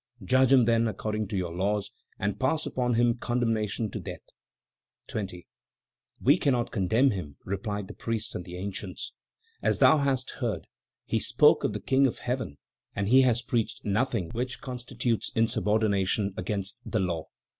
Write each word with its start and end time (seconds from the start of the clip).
Judge 0.25 0.51
him, 0.51 0.65
then, 0.65 0.87
according 0.87 1.27
to 1.27 1.37
your 1.37 1.53
laws 1.53 1.91
and 2.17 2.39
pass 2.39 2.65
upon 2.65 2.95
him 2.95 3.13
condemnation 3.15 3.87
to 3.91 3.99
death." 3.99 4.23
20. 5.05 5.45
"We 6.19 6.37
cannot 6.39 6.71
condemn 6.71 7.11
him," 7.11 7.37
replied 7.45 7.87
the 7.87 7.93
priests 7.93 8.33
and 8.33 8.43
the 8.43 8.57
ancients. 8.57 9.13
"As 9.61 9.77
thou 9.77 9.99
hast 9.99 10.31
heard, 10.41 10.65
he 11.05 11.19
spoke 11.19 11.63
of 11.63 11.73
the 11.73 11.79
King 11.79 12.07
of 12.07 12.17
Heaven, 12.17 12.57
and 12.95 13.09
he 13.09 13.21
has 13.21 13.43
preached 13.43 13.85
nothing 13.85 14.31
which 14.31 14.59
constitutes 14.59 15.31
insubordination 15.35 16.33
against 16.35 16.79
the 16.83 16.99
law." 16.99 17.27